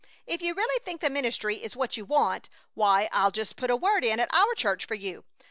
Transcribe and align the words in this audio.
If 0.25 0.41
you 0.41 0.55
really 0.55 0.83
think 0.83 0.99
the 1.01 1.11
ministry 1.11 1.57
is 1.57 1.75
what 1.75 1.95
you 1.95 2.05
want, 2.05 2.49
why, 2.73 3.07
I'll 3.11 3.29
just 3.29 3.55
put 3.55 3.69
a 3.69 3.75
word 3.75 4.03
in 4.03 4.19
at 4.19 4.33
our 4.33 4.55
church 4.55 4.83
for 4.83 4.95
you. 4.95 5.25